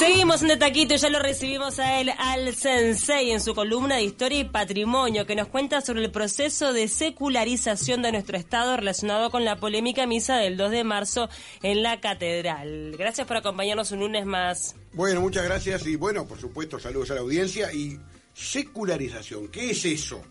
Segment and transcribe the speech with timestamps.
[0.00, 4.04] Seguimos en De Taquito, ya lo recibimos a él, al Sensei, en su columna de
[4.04, 9.30] Historia y Patrimonio, que nos cuenta sobre el proceso de secularización de nuestro Estado relacionado
[9.30, 11.28] con la polémica misa del 2 de marzo
[11.62, 12.96] en la Catedral.
[12.96, 14.74] Gracias por acompañarnos un lunes más.
[14.94, 18.00] Bueno, muchas gracias y bueno, por supuesto, saludos a la audiencia y
[18.32, 20.22] secularización, ¿qué es eso?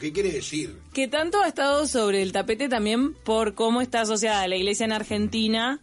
[0.00, 0.78] ¿Qué quiere decir?
[0.94, 4.92] Que tanto ha estado sobre el tapete también por cómo está asociada la iglesia en
[4.92, 5.82] Argentina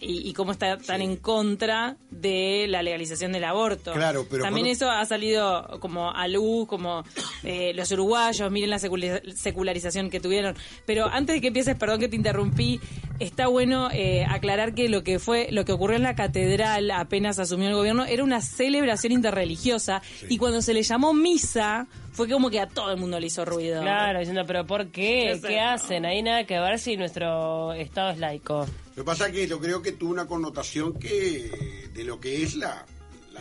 [0.00, 3.92] y, cómo está tan en contra de la legalización del aborto.
[3.92, 7.04] Claro, pero también eso ha salido como a luz, como
[7.42, 10.54] eh, los uruguayos, miren la secularización que tuvieron.
[10.86, 12.80] Pero antes de que empieces, perdón que te interrumpí,
[13.20, 17.38] está bueno eh, aclarar que lo que fue, lo que ocurrió en la catedral apenas
[17.38, 22.50] asumió el gobierno era una celebración interreligiosa y cuando se le llamó misa fue como
[22.50, 23.82] que a todo el mundo le hizo ruido.
[23.82, 25.38] Claro, diciendo, pero ¿por qué?
[25.46, 26.04] ¿Qué hacen?
[26.04, 28.66] Ahí nada que ver si nuestro Estado es laico.
[28.96, 32.42] Lo que pasa es que yo creo que tuvo una connotación que de lo que
[32.42, 32.84] es la,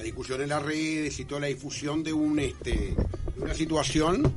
[0.03, 2.95] discusión en las redes y toda la difusión de un este
[3.35, 4.33] una situación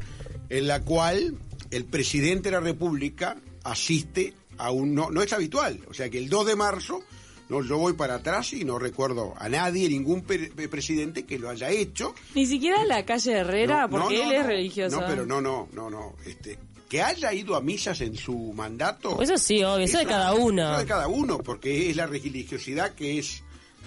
[0.48, 1.36] en la cual
[1.70, 6.18] el presidente de la República asiste a un no, no es habitual, o sea que
[6.18, 7.02] el 2 de marzo
[7.48, 11.68] no, yo voy para atrás y no recuerdo a nadie, ningún presidente que lo haya
[11.68, 12.14] hecho.
[12.34, 15.00] Ni siquiera la calle Herrera, porque él es religioso.
[15.00, 16.14] No, pero no, no, no, no.
[16.24, 16.58] Este,
[16.88, 19.20] que haya ido a misas en su mandato.
[19.20, 20.72] Eso sí, obvio, eso de cada uno.
[20.72, 23.42] Eso de cada uno, porque es la religiosidad que es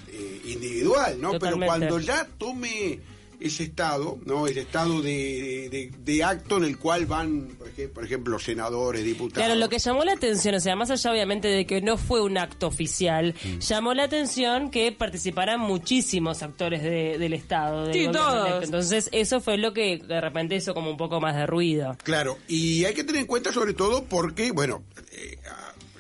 [0.09, 1.39] eh, individual, ¿no?
[1.39, 2.99] Pero cuando ya tome
[3.39, 4.47] ese estado, ¿no?
[4.47, 7.49] Ese estado de, de, acto en el cual van,
[7.93, 9.45] por ejemplo, senadores, diputados.
[9.45, 12.21] Claro, lo que llamó la atención, o sea, más allá obviamente de que no fue
[12.21, 13.59] un acto oficial, mm.
[13.59, 17.91] llamó la atención que participaran muchísimos actores del Estado.
[17.91, 18.63] sí, todos.
[18.63, 21.97] Entonces, eso fue lo que de repente hizo como un poco más de ruido.
[22.03, 25.37] Claro, y hay que tener en cuenta sobre todo porque, bueno, eh,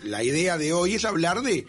[0.03, 1.65] la idea de hoy es hablar de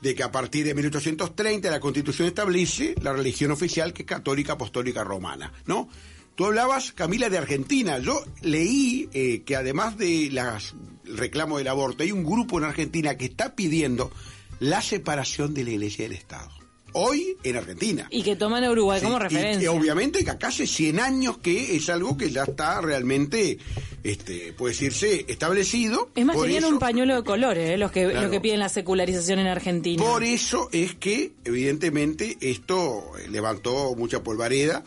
[0.00, 4.54] de que a partir de 1830 la Constitución establece la religión oficial que es católica
[4.54, 5.88] apostólica romana, ¿no?
[6.34, 7.98] Tú hablabas, Camila, de Argentina.
[7.98, 10.74] Yo leí eh, que además de las
[11.04, 14.12] reclamo del aborto, hay un grupo en Argentina que está pidiendo
[14.60, 16.65] la separación de la Iglesia y del Estado
[16.96, 18.08] hoy en Argentina.
[18.10, 19.64] Y que toman a Uruguay como referencia.
[19.64, 23.58] Y, obviamente que acá hace 100 años que es algo que ya está realmente,
[24.02, 26.10] este, puede decirse, establecido.
[26.14, 27.76] Es más, tenían un pañuelo de colores, ¿eh?
[27.76, 30.02] los, que, los que piden la secularización en Argentina.
[30.02, 34.82] Por eso es que, evidentemente, esto levantó mucha polvareda.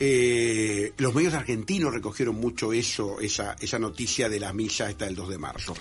[0.00, 5.14] Eh, los medios argentinos recogieron mucho eso, esa, esa noticia de la misa esta del
[5.14, 5.74] 2 de marzo.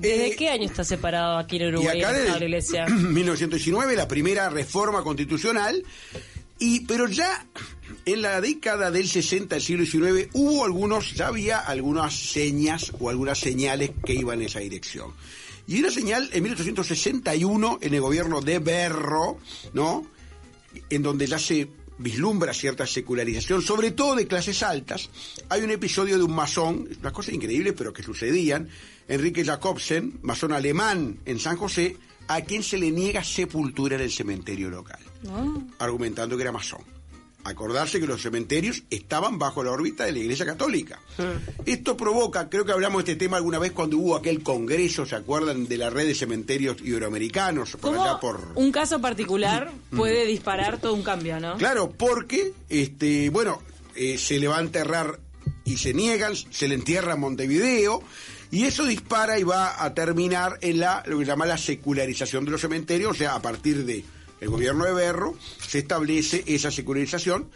[0.00, 2.86] ¿Desde eh, qué año está separado aquí en Uruguay la iglesia?
[2.88, 5.84] 1919, la primera reforma constitucional.
[6.58, 7.46] Y, pero ya
[8.06, 13.10] en la década del 60 del siglo XIX hubo algunos, ya había algunas señas o
[13.10, 15.12] algunas señales que iban en esa dirección.
[15.66, 19.38] Y una señal en 1861 en el gobierno de Berro,
[19.74, 20.06] ¿no?
[20.88, 21.68] En donde ya se
[21.98, 25.10] vislumbra cierta secularización, sobre todo de clases altas.
[25.50, 28.68] Hay un episodio de un masón, unas cosas increíbles pero que sucedían,
[29.10, 31.96] Enrique Jacobsen, masón alemán en San José,
[32.28, 35.52] a quien se le niega sepultura en el cementerio local, ah.
[35.80, 36.82] argumentando que era masón.
[37.42, 41.00] Acordarse que los cementerios estaban bajo la órbita de la Iglesia Católica.
[41.64, 45.16] Esto provoca, creo que hablamos de este tema alguna vez cuando hubo aquel congreso, ¿se
[45.16, 45.66] acuerdan?
[45.66, 47.78] De la red de cementerios iberoamericanos.
[47.80, 48.52] Por por...
[48.54, 49.96] un caso particular mm.
[49.96, 51.56] puede disparar todo un cambio, no?
[51.56, 53.60] Claro, porque, este, bueno,
[53.96, 55.18] eh, se le va a enterrar
[55.64, 58.02] y se niegan, se le entierra a Montevideo,
[58.50, 62.44] y eso dispara y va a terminar en la, lo que se llama la secularización
[62.44, 64.04] de los cementerios, o sea, a partir de
[64.46, 67.48] gobierno de Berro se establece esa secularización,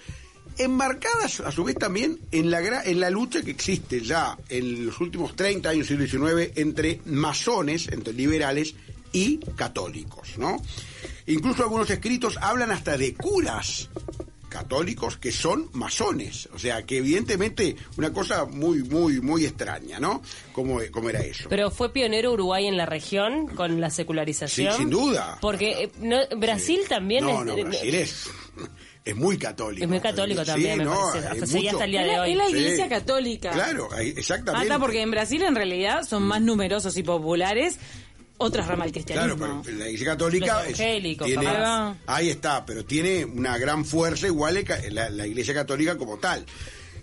[0.59, 5.01] enmarcada a su vez también en la, en la lucha que existe ya en los
[5.01, 8.75] últimos 30 años del siglo XIX entre masones, entre liberales
[9.13, 10.63] y católicos, ¿no?
[11.27, 13.89] Incluso algunos escritos hablan hasta de curas
[14.55, 16.49] católicos que son masones.
[16.55, 20.23] O sea, que evidentemente una cosa muy, muy, muy extraña, ¿no?
[20.53, 21.49] Como, como era eso.
[21.49, 24.73] Pero fue pionero Uruguay en la región con la secularización.
[24.73, 25.39] Sí, sin duda.
[25.41, 28.31] Porque eh, Brasil también no, No, Brasil es
[29.05, 29.85] es muy católico.
[29.85, 31.29] Es muy católico también, me parece.
[31.29, 32.31] Hasta, el día de hoy.
[32.31, 33.51] Es la iglesia católica.
[33.51, 34.67] Claro, exactamente.
[34.67, 37.79] Hasta porque en Brasil en realidad son más numerosos y populares
[38.39, 39.37] otras ramas del cristianismo.
[39.37, 40.63] Claro, pero la Iglesia Católica
[41.25, 41.55] tiene,
[42.07, 46.45] ahí está, pero tiene una gran fuerza igual la, la Iglesia Católica como tal.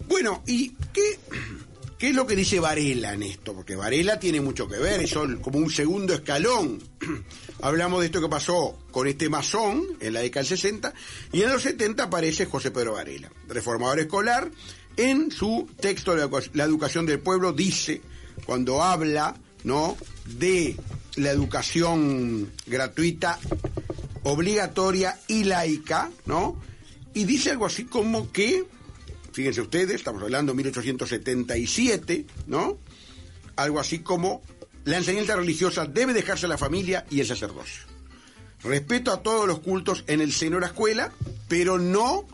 [0.08, 1.20] Bueno, ¿y qué,
[1.98, 3.54] qué es lo que dice Varela en esto?
[3.54, 6.82] Porque Varela tiene mucho que ver, es como un segundo escalón.
[7.62, 10.94] Hablamos de esto que pasó con este masón en la década del 60
[11.32, 14.52] y en los 70 aparece José Pedro Varela, reformador escolar.
[14.98, 16.14] En su texto
[16.54, 18.02] La educación del pueblo dice,
[18.46, 19.98] cuando habla ¿no?
[20.26, 20.76] de
[21.16, 23.40] la educación gratuita
[24.24, 26.62] obligatoria y laica, ¿no?
[27.14, 28.66] Y dice algo así como que,
[29.34, 32.78] fíjense ustedes, estamos hablando de 1877, ¿no?
[33.56, 34.42] Algo así como
[34.86, 37.84] la enseñanza religiosa debe dejarse a la familia y el sacerdocio.
[38.64, 41.12] Respeto a todos los cultos en el seno de la escuela,
[41.48, 42.28] pero no,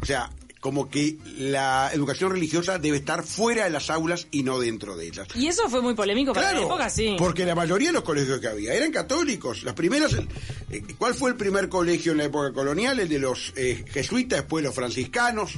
[0.00, 0.30] o sea,
[0.68, 5.06] como que la educación religiosa debe estar fuera de las aulas y no dentro de
[5.06, 5.26] ellas.
[5.34, 7.16] Y eso fue muy polémico para la época, sí.
[7.18, 9.62] porque la mayoría de los colegios que había eran católicos.
[9.62, 13.00] Las primeras, eh, ¿cuál fue el primer colegio en la época colonial?
[13.00, 15.52] El de los eh, jesuitas, después los franciscanos,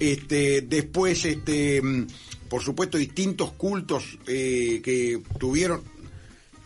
[0.00, 2.08] este, después, este, mm,
[2.48, 5.80] por supuesto, distintos cultos eh, que tuvieron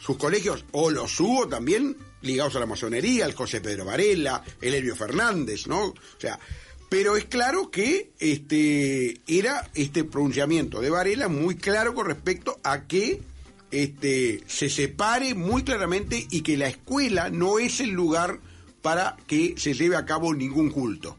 [0.01, 4.73] sus colegios, o los hubo también ligados a la masonería, el José Pedro Varela, el
[4.73, 5.89] Elvio Fernández, ¿no?
[5.89, 6.41] O sea,
[6.91, 12.87] pero es claro que este era este pronunciamiento de Varela muy claro con respecto a
[12.87, 13.23] que
[13.71, 18.41] este se separe muy claramente y que la escuela no es el lugar
[18.83, 21.17] para que se lleve a cabo ningún culto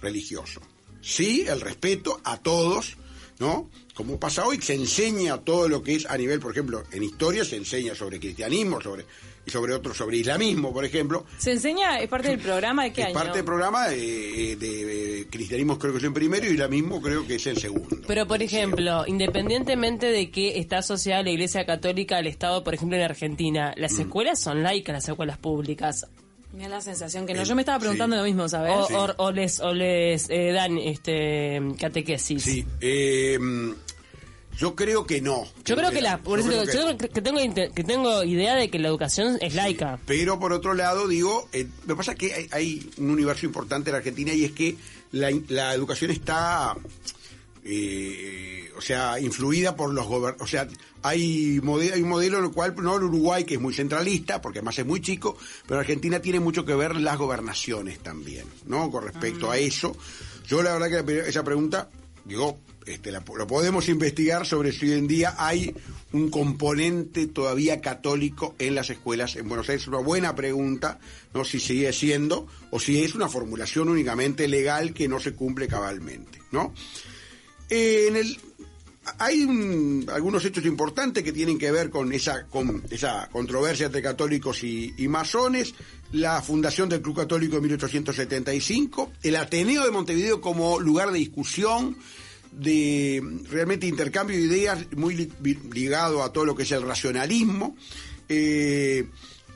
[0.00, 0.60] religioso.
[1.00, 2.96] Sí, el respeto a todos,
[3.40, 3.68] ¿no?
[3.94, 7.44] Como pasa hoy, se enseña todo lo que es a nivel, por ejemplo, en historia
[7.44, 9.04] se enseña sobre cristianismo, sobre
[9.48, 11.24] y sobre otros, sobre islamismo, por ejemplo.
[11.38, 13.14] Se enseña, es parte del programa de qué es año.
[13.14, 17.26] parte del programa de, de- de cristianismo creo que es en primero y islamismo creo
[17.26, 17.96] que es en segundo.
[18.06, 22.96] Pero, por ejemplo, independientemente de que está asociada la Iglesia Católica al Estado, por ejemplo,
[22.96, 24.00] en Argentina, las Mm.
[24.02, 26.06] escuelas son laicas, las escuelas públicas.
[26.52, 27.42] Me da la sensación que no.
[27.42, 28.20] Eh, Yo me estaba preguntando sí.
[28.20, 28.72] lo mismo, ¿sabes?
[28.74, 28.94] O, Sí.
[28.94, 32.42] o- o les, o les eh, dan este, catequesis.
[32.42, 33.38] Sí, eh,
[34.58, 35.44] yo creo que no.
[35.64, 38.68] Yo creo que la, por Yo eso creo que yo tengo, que tengo idea de
[38.70, 39.98] que la educación es laica.
[40.04, 43.46] Pero por otro lado, digo, eh, lo que pasa es que hay, hay un universo
[43.46, 44.76] importante en Argentina y es que
[45.12, 46.76] la, la educación está,
[47.64, 50.42] eh, o sea, influida por los gobernantes.
[50.42, 50.68] O sea,
[51.02, 54.40] hay, mode- hay un modelo en el cual, no el Uruguay, que es muy centralista,
[54.40, 58.90] porque además es muy chico, pero Argentina tiene mucho que ver las gobernaciones también, ¿no?
[58.90, 59.96] Con respecto a eso.
[60.46, 61.88] Yo la verdad que la esa pregunta,
[62.24, 62.58] digo,
[62.94, 65.74] este, lo podemos investigar sobre si hoy en día hay
[66.12, 69.82] un componente todavía católico en las escuelas en Buenos Aires.
[69.82, 70.98] Es una buena pregunta,
[71.34, 75.68] no si sigue siendo o si es una formulación únicamente legal que no se cumple
[75.68, 76.72] cabalmente, ¿no?
[77.70, 78.38] Eh, en el
[79.18, 84.02] hay un- algunos hechos importantes que tienen que ver con esa con esa controversia entre
[84.02, 85.74] católicos y, y masones,
[86.12, 91.96] la fundación del Club Católico en 1875, el Ateneo de Montevideo como lugar de discusión,
[92.52, 97.76] de realmente intercambio de ideas muy li- ligado a todo lo que es el racionalismo.
[98.28, 99.06] eh,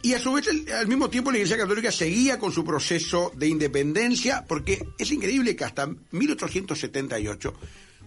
[0.05, 3.31] y a su vez, el- al mismo tiempo, la Iglesia Católica seguía con su proceso
[3.37, 7.55] de independencia, porque es increíble que hasta 1878,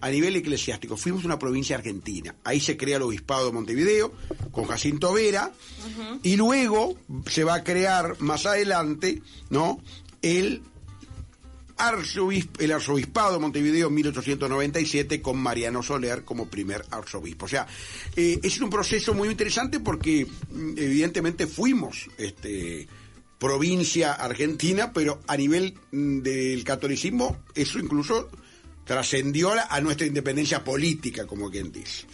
[0.00, 2.34] a nivel eclesiástico, fuimos una provincia argentina.
[2.44, 4.12] Ahí se crea el Obispado de Montevideo,
[4.50, 5.52] con Jacinto Vera,
[6.22, 6.98] y luego
[7.30, 9.80] se va a crear más adelante, ¿no?
[10.20, 10.62] El
[11.76, 17.46] arzobispo, el arzobispado de Montevideo en 1897 con Mariano Soler como primer arzobispo.
[17.46, 17.66] O sea,
[18.14, 22.88] eh, es un proceso muy interesante porque mm, evidentemente fuimos este,
[23.38, 28.28] provincia argentina, pero a nivel mm, del catolicismo eso incluso
[28.86, 32.06] trascendió a, nuestra independencia política, como quien dice.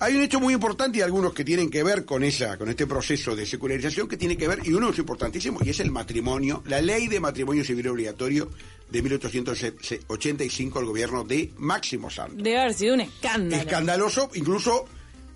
[0.00, 2.86] Hay un hecho muy importante y algunos que tienen que ver con esa, con este
[2.86, 6.62] proceso de secularización que tiene que ver, y uno es importantísimo, y es el matrimonio,
[6.66, 8.48] la ley de matrimonio civil obligatorio
[8.90, 12.42] de 1885 al gobierno de Máximo Santos.
[12.42, 13.62] Debe haber sido un escándalo.
[13.62, 14.86] Escandaloso, incluso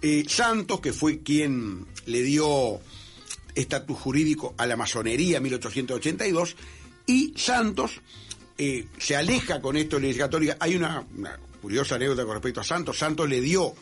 [0.01, 2.81] eh, Santos, que fue quien le dio
[3.55, 6.57] estatus jurídico a la masonería en 1882,
[7.07, 8.01] y Santos
[8.59, 10.57] eh, se aleja con esto de la Iglesia Católica.
[10.61, 12.99] Hay una, una curiosa anécdota con respecto a Santos.
[12.99, 13.75] Santos le dio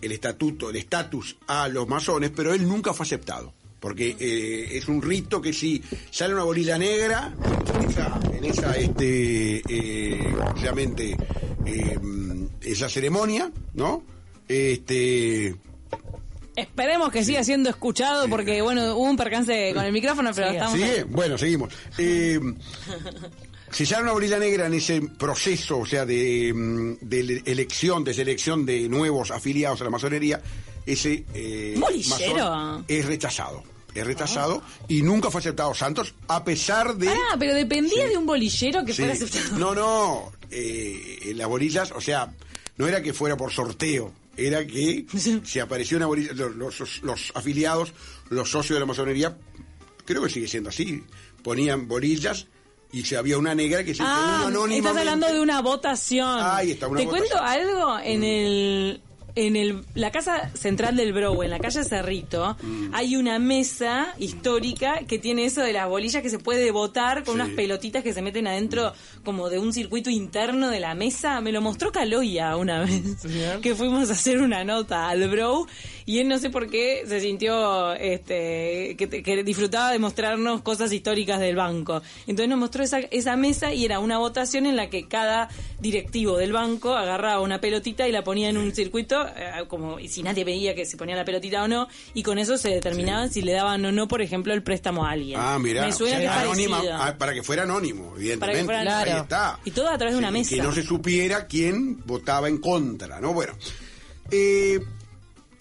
[0.00, 3.52] el estatuto, el estatus a los masones, pero él nunca fue aceptado.
[3.80, 7.32] Porque eh, es un rito que si sale una bolilla negra
[7.80, 11.16] en esa, en esa este, eh, obviamente,
[11.64, 11.98] eh,
[12.62, 14.04] esa ceremonia, ¿no?
[14.46, 15.56] Este,
[16.56, 20.74] Esperemos que siga siendo escuchado porque, bueno, hubo un percance con el micrófono, pero estamos...
[20.74, 21.04] ¿Sigue?
[21.04, 21.72] Bueno, seguimos.
[21.96, 22.38] Eh,
[23.70, 28.12] si sale una bolilla negra en ese proceso, o sea, de, mm, de elección, de
[28.12, 30.42] selección de nuevos afiliados a la masonería,
[30.92, 32.50] ese eh, Bolillero.
[32.50, 33.62] masón es rechazado.
[33.94, 37.08] Es rechazado y nunca fue aceptado Santos, a pesar de...
[37.08, 38.98] Ah, pero dependía de un bolillero que Sí.
[39.02, 39.58] fuera aceptado.
[39.58, 40.32] No, no.
[40.50, 42.32] eh, las bolillas, o sea,
[42.76, 45.06] no era que fuera por sorteo, era que
[45.44, 47.92] si apareció una bolilla, los, los- los afiliados,
[48.28, 49.36] los socios de la masonería,
[50.04, 51.02] creo que sigue siendo así,
[51.42, 52.46] ponían bolillas
[52.92, 56.38] y si había una negra que se Ah, estás hablando de una votación.
[56.40, 57.28] Ahí está, una Te votación.
[57.28, 59.02] cuento algo, en el
[59.34, 62.90] en el, la casa central del Brow, en la calle Cerrito, Mm.
[62.94, 67.34] hay una mesa histórica que tiene eso de las bolillas que se puede botar con
[67.36, 67.40] Sí.
[67.40, 68.92] unas pelotitas que se meten adentro
[69.24, 71.40] como de un circuito interno de la mesa.
[71.40, 73.02] Me lo mostró Caloya una vez,
[73.62, 75.66] que fuimos a hacer una nota al Brow
[76.06, 80.92] y él no sé por qué se sintió este que, que disfrutaba de mostrarnos cosas
[80.92, 82.02] históricas del banco.
[82.26, 85.48] Entonces nos mostró esa, esa mesa y era una votación en la que cada
[85.80, 90.08] directivo del banco agarraba una pelotita y la ponía en un circuito, eh, como y
[90.08, 93.30] si nadie veía que se ponía la pelotita o no, y con eso se determinaban
[93.30, 95.38] si le daban o no, por ejemplo, el préstamo a alguien.
[95.40, 95.84] Ah, mira.
[95.86, 96.98] Me suena que es anónima, parecido.
[97.02, 98.38] ah, para que fuera anónimo, evidentemente.
[98.40, 99.22] Para que fuera- Ahí Claro.
[99.22, 99.60] está.
[99.64, 100.54] Y todo a través de una mesa.
[100.54, 103.32] Que no se supiera quién votaba en contra, ¿no?
[103.34, 103.52] Bueno.
[104.30, 104.80] eh,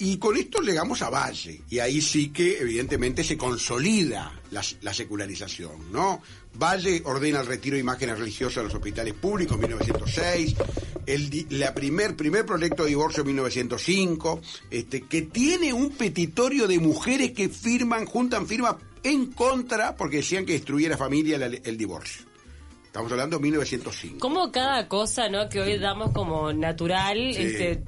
[0.02, 4.94] y con esto llegamos a Valle, y ahí sí que evidentemente se consolida la, la
[4.94, 6.22] secularización, ¿no?
[6.54, 10.56] Valle ordena el retiro de imágenes religiosas de los hospitales públicos en 1906,
[11.14, 16.68] el, di- la primer, primer proyecto de divorcio en 1905, este, que tiene un petitorio
[16.68, 21.48] de mujeres que firman, juntan firmas en contra porque decían que destruía la familia la-
[21.48, 22.26] el divorcio.
[22.86, 24.18] Estamos hablando de 1905.
[24.20, 25.48] Como cada cosa, ¿no?
[25.48, 27.42] Que hoy damos como natural, Sí.
[27.44, 27.84] este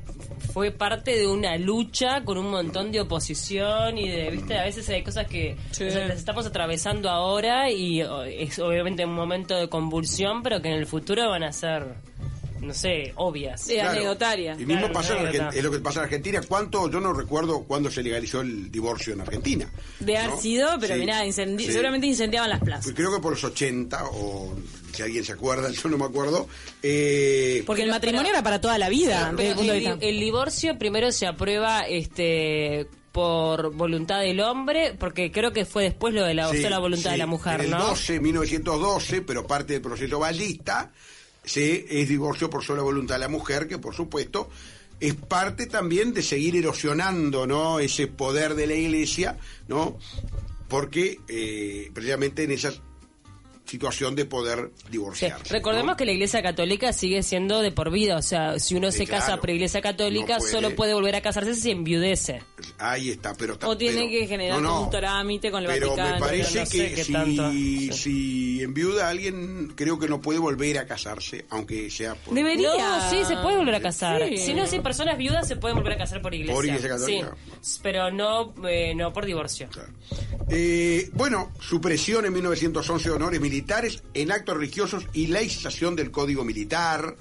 [0.53, 4.87] fue parte de una lucha con un montón de oposición y de, viste, a veces
[4.89, 5.85] hay cosas que Sí.
[5.85, 10.61] o sea, las estamos atravesando ahora y o, es obviamente un momento de convulsión, pero
[10.61, 11.95] que en el futuro van a ser,
[12.61, 13.61] no sé, obvias.
[13.61, 14.53] Sí, anecdotaria.
[14.53, 16.41] Y mismo Claro, pasa en es lo que pasa en Argentina.
[16.47, 16.89] ¿Cuánto?
[16.89, 19.67] Yo no recuerdo cuándo se legalizó el divorcio en Argentina.
[19.99, 20.41] De haber ¿no?
[20.41, 21.71] sido, pero Sí, mirá, incendi- sí.
[21.71, 22.83] seguramente incendiaban las plazas.
[22.85, 24.55] Pues creo que por los 80, o
[24.93, 26.47] si alguien se acuerda, yo no me acuerdo.
[26.83, 29.83] Eh, Porque el matrimonio pero- era para toda la vida, Pero el punto de el,
[29.83, 29.95] vista.
[29.97, 35.83] di- el divorcio primero se aprueba este por voluntad del hombre, porque creo que fue
[35.83, 37.87] después lo de la, sí, sola voluntad sí, de la mujer, en el ¿no?
[37.87, 40.93] 12, 1912, pero parte del proceso ballista,
[41.43, 44.49] se, es divorcio por sola voluntad de la mujer, que por supuesto
[44.99, 47.79] es parte también de seguir erosionando ¿no?
[47.79, 49.97] ese poder de la iglesia, ¿no?
[50.67, 52.71] porque eh, precisamente en esa
[53.71, 54.83] situación de poder Sí.
[54.91, 55.53] divorciarse.
[55.53, 55.95] Recordemos ¿no?
[55.97, 59.07] que la Iglesia Católica sigue siendo de por vida, o sea, si uno Sí, se
[59.07, 59.41] casa claro.
[59.41, 60.51] por Iglesia Católica, No puede.
[60.51, 62.41] solo puede volver a casarse si enviudece.
[62.77, 63.57] Ahí está, pero...
[63.57, 66.63] ta- O tiene pero- que generar no, un trámite con el pero Vaticano, me parece
[66.65, 67.89] que qué si, tanto, sí.
[67.93, 72.33] si enviuda a alguien, creo que no puede volver a casarse, aunque sea por...
[72.33, 72.69] Debería.
[72.77, 74.27] No, sí, se puede volver a casar.
[74.27, 74.37] Sí.
[74.37, 76.55] Si no, si personas viudas se pueden volver a casar por Iglesia.
[76.55, 77.35] ¿Por Iglesia Católica?
[77.61, 79.69] Sí, pero no, eh, no por divorcio.
[79.71, 79.93] Claro.
[80.49, 83.60] Eh, bueno, supresión en 1911 de honores militares
[84.13, 87.15] en actos religiosos y laicización del Código Militar.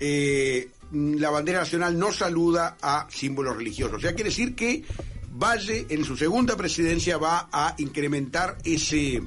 [0.00, 3.98] Eh, la bandera nacional no saluda a símbolos religiosos.
[3.98, 4.84] O sea, quiere decir que
[5.30, 9.22] Valle en su segunda presidencia va a incrementar ese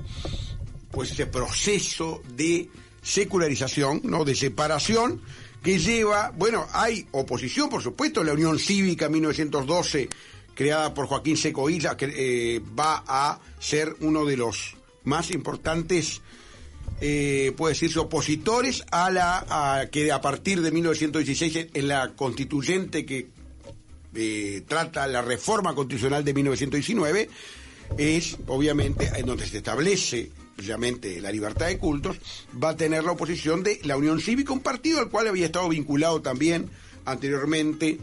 [0.91, 2.69] pues ese proceso de
[3.01, 4.25] secularización, ¿no?
[4.25, 5.21] de separación
[5.63, 10.09] que lleva, bueno, hay oposición, por supuesto, la Unión Cívica 1912
[10.53, 16.21] creada por Joaquín Seco Isla, que eh, va a ser uno de los más importantes
[16.99, 23.29] eh, puede decirse opositores a la que a partir de 1916 en la constituyente que
[24.13, 27.29] eh, trata la reforma constitucional de 1919
[27.97, 32.17] es obviamente en donde se establece precisamente la libertad de cultos
[32.61, 35.69] va a tener la oposición de la Unión Cívica un partido al cual había estado
[35.69, 36.69] vinculado también
[37.05, 37.97] anteriormente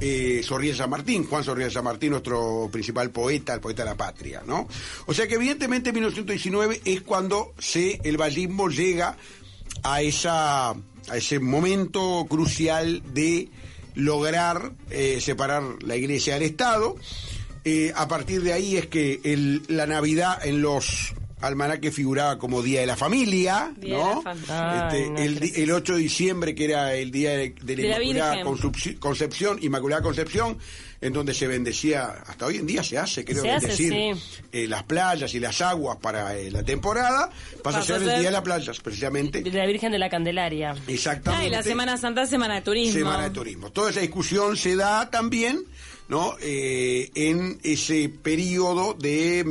[0.00, 3.96] eh, Sorría San Martín, Juan Sorría San Martín, nuestro principal poeta, el poeta de la
[3.96, 4.68] patria, ¿no?
[5.06, 9.16] O sea que evidentemente en 1919 es cuando se, el vallismo llega
[9.82, 10.74] a esa
[11.08, 13.48] a ese momento crucial de
[13.94, 16.96] lograr eh, separar la iglesia del Estado.
[17.64, 19.20] Eh, a partir de ahí es que
[19.68, 24.22] la Navidad en los almanaques figuraba como Día de la Familia, Día de ¿no?
[24.24, 24.88] la familia.
[24.88, 27.98] Este, Ay, no, el, el 8 de diciembre, que era el Día de, de la
[27.98, 28.42] De Inmaculada
[29.00, 30.58] Concepción, Inmaculada Concepción,
[31.02, 34.42] en donde se bendecía, hasta hoy en día se hace, creo, Se hace, bendecir sí.
[34.52, 37.28] eh, las playas y las aguas para eh, la temporada,
[37.62, 39.42] pasa a ser el Día de las Playas, precisamente.
[39.42, 40.76] De la Virgen de la Candelaria.
[40.86, 41.44] Exactamente.
[41.44, 42.92] Ah, y la Semana Santa, Semana de Turismo.
[42.92, 43.70] Semana de Turismo.
[43.72, 45.64] Toda esa discusión se da también,
[46.08, 46.36] ¿no?
[46.40, 49.42] Eh, en ese periodo de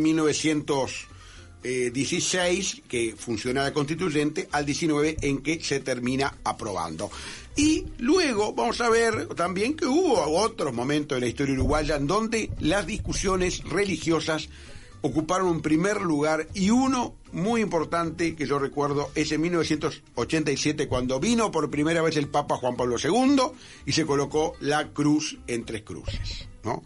[1.63, 7.09] 1916 que funciona la constituyente al 19 en que se termina aprobando.
[7.55, 12.07] Y luego vamos a ver también que hubo otros momentos de la historia uruguaya en
[12.07, 14.49] donde las discusiones religiosas
[15.01, 21.19] ocuparon un primer lugar y uno muy importante que yo recuerdo es en 1987 cuando
[21.19, 23.41] vino por primera vez el Papa Juan Pablo II
[23.85, 26.83] y se colocó la cruz en tres cruces, ¿no?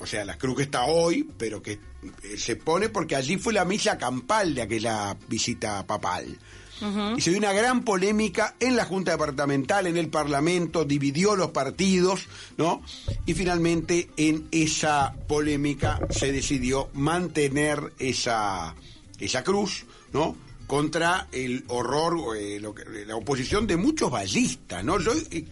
[0.00, 3.52] O sea, la cruz que está hoy, pero que eh, se pone porque allí fue
[3.52, 6.38] la misa campal de aquella visita papal.
[7.14, 11.50] Y se dio una gran polémica en la Junta Departamental, en el Parlamento, dividió los
[11.50, 12.26] partidos,
[12.56, 12.80] ¿no?
[13.26, 18.74] Y finalmente en esa polémica se decidió mantener esa,
[19.18, 20.34] esa cruz, ¿no?
[20.66, 24.98] contra el horror, eh, lo que- la oposición de muchos ballistas, ¿no?
[25.00, 25.44] Yo he,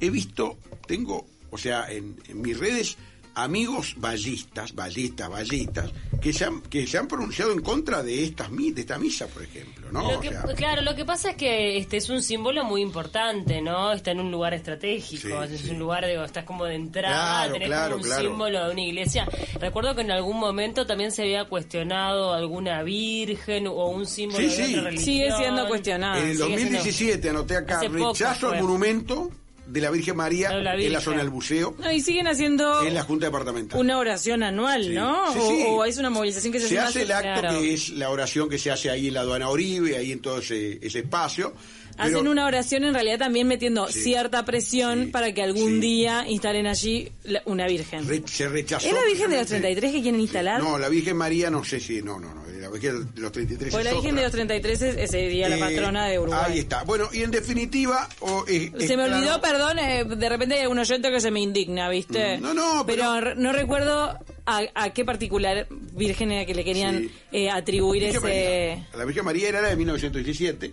[0.00, 0.56] he visto,
[0.88, 2.96] tengo, o sea, en, en mis redes,
[3.34, 8.50] amigos ballistas, ballistas, ballistas, que se han, que se han pronunciado en contra de estas
[8.50, 10.02] mi- de esta misa, por ejemplo, ¿no?
[10.02, 12.82] Lo O que- sea, claro, lo que pasa es que este es un símbolo muy
[12.82, 13.92] importante, ¿no?
[13.92, 15.70] Está en un lugar estratégico, Sí, es sí.
[15.70, 18.22] un lugar, digo, estás como de entrada, Claro, tenés claro, como un claro.
[18.28, 19.28] símbolo de una iglesia.
[19.60, 24.56] Recuerdo que en algún momento también se había cuestionado alguna virgen o un símbolo Sí,
[24.56, 24.72] de sí.
[24.74, 25.04] otra religión.
[25.04, 26.16] Sigue siendo cuestionado.
[26.18, 28.62] en el sigue siendo- 2017 anoté acá, Hace poco rechazo al fue.
[28.62, 29.30] monumento
[29.72, 33.02] de la Virgen María en la zona del buceo, No, y siguen haciendo en la
[33.02, 33.80] Junta Departamental.
[33.80, 34.90] una oración anual, Sí.
[34.90, 35.32] ¿no?
[35.32, 35.64] Sí, o, sí.
[35.66, 37.58] o es una movilización que se, se hace hace el acto claro.
[37.60, 40.38] que es la oración que se hace ahí en la aduana Oribe, ahí en todo
[40.38, 41.54] ese, ese espacio.
[41.98, 44.00] Hacen una oración en realidad también metiendo Sí.
[44.02, 45.10] cierta presión Sí.
[45.10, 45.80] para que algún Sí.
[45.80, 48.06] día instalen allí la- una virgen.
[48.08, 48.86] Re- se rechazó.
[48.86, 49.74] ¿Es la Virgen de los totalmente.
[49.80, 50.60] 33 que quieren instalar?
[50.62, 53.72] No, la Virgen María no sé si, no, no, no, la Virgen de los 33
[53.72, 54.20] Pues la Virgen otra.
[54.20, 56.40] de los 33 es, ese día la Eh, patrona de Uruguay.
[56.52, 56.82] Ahí está.
[56.84, 58.08] Bueno, y en definitiva...
[58.20, 61.20] o, eh, es Se me claro- olvidó, perdón, eh, de repente hay algún oyente que
[61.20, 62.38] se me indigna, ¿viste?
[62.38, 63.12] Mm, no, no, pero...
[63.14, 68.16] pero- no recuerdo a, a qué particular virgen era que le querían eh, atribuir Virgen
[68.24, 68.68] ese...
[68.76, 68.88] María.
[68.98, 70.72] La Virgen María era la de 1917.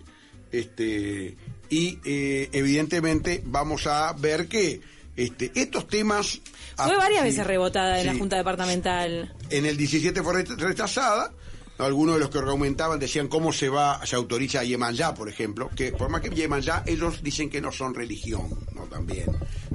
[0.52, 1.36] Este,
[1.70, 4.82] y eh, evidentemente vamos a ver que
[5.16, 6.42] este, estos temas...
[6.76, 8.16] Fue varias veces rebotada en la.
[8.16, 9.34] Junta Departamental.
[9.50, 11.34] En el 17 fue re- rechazada.
[11.78, 15.70] Algunos de los que argumentaban decían cómo se va, se autoriza a Yemanjá, por ejemplo,
[15.74, 19.28] que por más que Yemanjá, ellos dicen que no son religión, no también,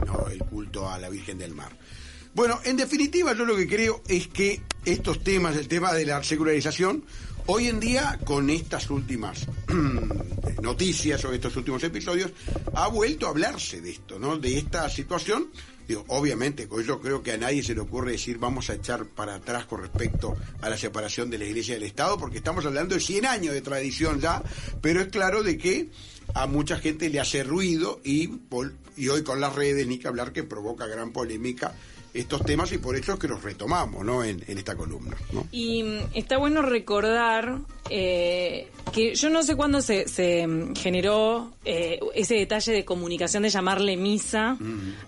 [0.06, 1.70] no el culto a la Virgen del Mar.
[2.34, 6.22] Bueno, en definitiva, yo lo que creo es que estos temas, el tema de la
[6.22, 7.04] secularización,
[7.46, 9.46] hoy en día, con estas últimas
[10.62, 12.32] noticias o estos últimos episodios,
[12.74, 14.38] ha vuelto a hablarse de esto, ¿no?
[14.38, 15.48] De esta situación.
[15.86, 19.34] Digo, obviamente, yo creo que a nadie se le ocurre decir vamos a echar para
[19.34, 23.02] atrás con respecto a la separación de la Iglesia del Estado, porque estamos hablando de
[23.02, 24.42] 100 años de tradición ya,
[24.80, 25.90] pero es claro de que
[26.32, 28.30] a mucha gente le hace ruido y,
[28.96, 31.74] y hoy con las redes, ni que hablar, que provoca gran polémica
[32.14, 34.22] estos temas y por eso es que los retomamos ¿no?
[34.22, 35.16] en, en esta columna.
[35.32, 35.46] ¿no?
[35.50, 37.58] Y mm, está bueno recordar
[37.90, 43.42] eh, que yo no sé cuándo se, se mm, generó eh, ese detalle de comunicación
[43.42, 44.56] de llamarle misa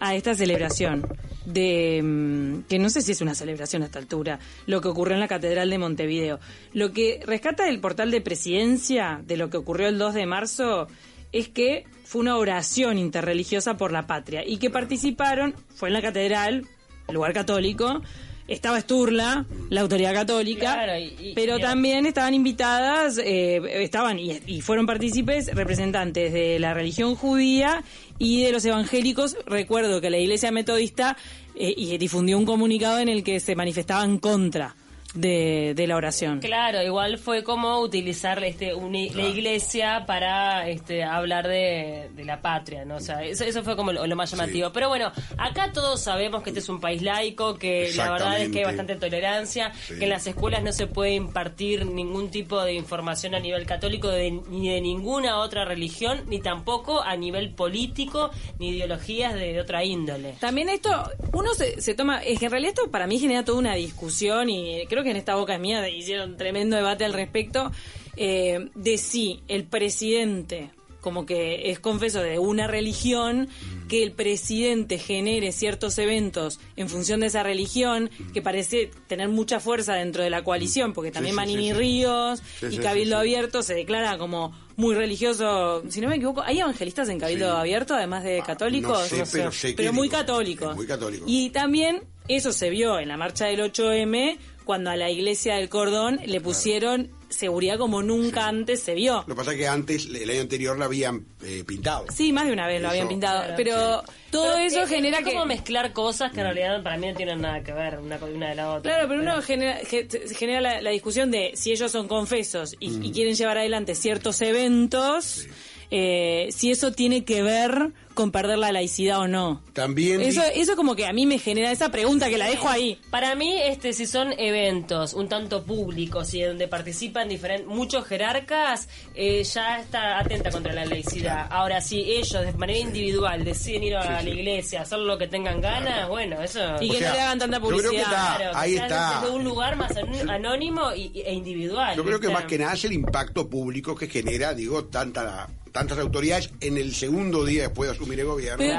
[0.01, 1.07] a esta celebración.
[1.45, 5.14] De mm, que no sé si es una celebración a esta altura, lo que ocurrió
[5.14, 6.40] en la Catedral de Montevideo.
[6.73, 10.88] Lo que rescata del portal de presidencia de lo que ocurrió el 2 de marzo
[11.31, 16.03] es que fue una oración interreligiosa por la patria y que participaron, fue en la
[16.03, 16.66] catedral,
[17.14, 18.03] lugar católico,
[18.49, 24.40] estaba Sturla, la autoridad católica, Claro, y- y- pero también estaban invitadas, eh, estaban y,
[24.47, 27.83] y fueron partícipes representantes de la religión judía
[28.19, 29.37] y de los evangélicos.
[29.47, 31.16] Recuerdo que la iglesia metodista
[31.57, 34.77] eh, y difundió un comunicado en el que se manifestaban contra
[35.16, 36.40] de, de la oración.
[36.40, 42.40] Claro, igual fue como utilizar este uni- la iglesia para este hablar de, de la
[42.40, 42.96] patria, ¿no?
[42.96, 44.70] O sea, eso, eso fue como lo, lo más llamativo.
[44.72, 48.50] Pero bueno, acá todos sabemos que este es un país laico, que la verdad es
[48.50, 49.94] que hay bastante tolerancia, Sí.
[49.98, 54.09] que en las escuelas no se puede impartir ningún tipo de información a nivel católico
[54.09, 59.61] de- ni de ninguna otra religión, ni tampoco a nivel político, ni ideologías de, de
[59.61, 60.35] otra índole.
[60.40, 60.90] También esto,
[61.33, 64.50] uno se, se toma, es que en realidad esto para mí genera toda una discusión
[64.50, 67.73] y creo que en esta boca es mía hicieron tremendo debate al respecto
[68.16, 70.71] eh, de si el presidente
[71.07, 73.49] como que es confeso de una religión,
[73.88, 79.61] que el presidente genere ciertos eventos en función de esa religión, que parece tener mucha
[79.61, 81.73] fuerza dentro de la coalición, porque también sí, Manini sí.
[81.75, 83.19] Ríos y Cabildo.
[83.19, 87.57] Abierto se declara como muy religioso, si no me equivoco, ¿hay evangelistas en Cabildo.
[87.57, 89.12] Abierto además de católicos?
[89.12, 90.75] no sé, pero sé que muy digo, católicos.
[90.75, 91.29] muy católicos.
[91.31, 95.70] Y también eso se vio en la marcha del 8M cuando a la iglesia del
[95.70, 99.24] cordón le pusieron seguridad como nunca antes se vio.
[99.26, 102.05] Lo que pasa es que antes, el año anterior, la habían eh, pintado.
[102.12, 103.55] Sí, más de una vez lo habían pintado, Claro.
[103.57, 105.33] pero todo Pero eso es- genera es que...
[105.33, 108.33] como mezclar cosas que en realidad para mí no tienen nada que ver una con
[108.35, 108.92] una de la otra.
[108.92, 113.07] Claro, pero uno genera, ge- genera la, la discusión de si ellos son confesos y,
[113.07, 115.46] y quieren llevar adelante ciertos eventos,
[115.90, 119.62] eh, si eso tiene que ver con perder la laicidad o no.
[119.74, 122.98] También Eso, eso como que a mí me genera esa pregunta que la dejo ahí.
[123.11, 128.88] Para mí, este, si son eventos un tanto públicos y donde participan diferen- muchos jerarcas,
[129.14, 131.46] eh, ya está atenta contra la laicidad.
[131.50, 135.61] Ahora, si ellos de manera individual deciden ir a la iglesia, hacer lo que tengan
[135.61, 136.61] ganas, bueno, eso...
[136.81, 138.12] Y O que sea, no le hagan tanta yo creo que publicidad.
[138.12, 139.20] está- Claro, ahí está.
[139.20, 141.94] desde un lugar más an- anónimo y- y- e individual.
[141.96, 142.42] Yo creo que ¿viste?
[142.42, 146.95] más que nada es el impacto público que genera, digo, tanta, tantas autoridades en el
[146.95, 148.57] segundo día después de asumir el gobierno.
[148.59, 148.79] Pero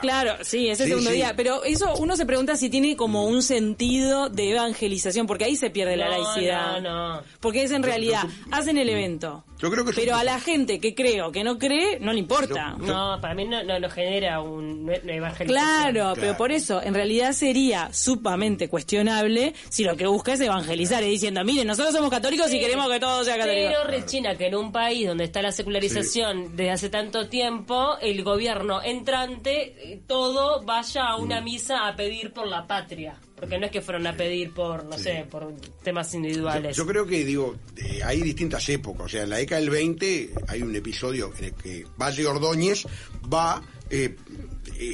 [0.00, 0.30] Claro.
[0.34, 1.16] tiene, sí, ese Sí, segundo sí.
[1.16, 1.34] día.
[1.36, 5.70] Pero eso uno se pregunta si tiene como un sentido de evangelización, porque ahí se
[5.70, 6.80] pierde la laicidad.
[6.80, 7.22] no, no.
[7.40, 9.44] Porque es en realidad, hacen el evento.
[9.58, 12.18] Yo creo que Pero a la gente que cree o que no cree, no le
[12.18, 12.76] importa.
[12.78, 15.48] No, para mí no, no, no genera un, una evangelización.
[15.48, 21.02] Claro, pero por eso, en realidad sería sumamente cuestionable si lo que busca es evangelizar
[21.02, 23.68] y diciendo, miren, nosotros somos católicos y queremos que todo sea católico.
[23.70, 28.22] Pero rechina que en un país donde está la secularización desde hace tanto tiempo, el
[28.24, 31.22] gobierno entrante, eh, todo vaya a Mm.
[31.22, 33.18] una misa a pedir por la patria.
[33.36, 36.74] Porque no es que fueron a pedir por, no sé, por temas individuales.
[36.76, 39.06] yo creo que, digo, eh, hay distintas épocas.
[39.06, 42.86] O sea, en la década del 20 hay un episodio en el que Valle Ordóñez
[43.32, 44.16] va, eh,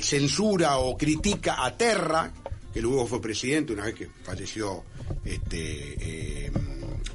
[0.03, 2.33] censura o critica a Terra,
[2.73, 4.85] que luego fue presidente una vez que falleció
[5.25, 6.53] este eh,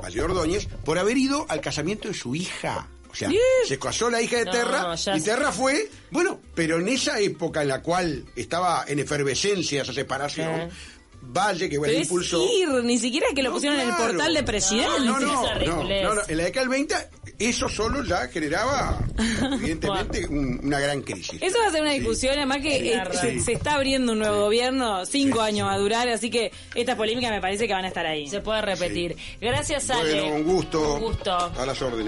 [0.02, 2.88] Valle Ordóñez, por haber ido al casamiento de su hija.
[3.68, 5.22] Se casó la hija de No, Terra y sé.
[5.22, 10.70] Terra fue, bueno, pero en esa época en la cual estaba en efervescencia esa separación,
[11.30, 12.48] Valle, que bueno, Pero es impulsó...
[12.58, 15.00] ir, ni siquiera es que lo No, pusieron en el portal de presidente.
[15.00, 16.22] No, no, no, no, no.
[16.28, 16.96] En la década del 20
[17.40, 18.98] eso solo ya generaba,
[19.54, 21.40] evidentemente, un- una gran crisis.
[21.42, 22.90] Eso va a ser una discusión, además que Sí.
[22.90, 23.40] eh, se, Sí.
[23.42, 27.32] se está abriendo un nuevo gobierno, cinco años va a durar, así que estas polémicas
[27.32, 28.28] me parece que van a estar ahí.
[28.28, 29.16] Se puede repetir.
[29.42, 30.22] Gracias, Ale.
[30.22, 30.94] Bueno, un gusto.
[30.96, 31.34] Un gusto.
[31.36, 32.06] A las órdenes.